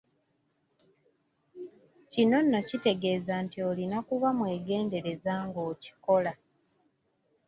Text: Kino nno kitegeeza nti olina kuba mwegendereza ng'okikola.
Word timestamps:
Kino 2.11 2.37
nno 2.43 2.59
kitegeeza 2.67 3.33
nti 3.45 3.57
olina 3.69 3.97
kuba 4.07 4.29
mwegendereza 4.37 5.33
ng'okikola. 5.47 6.31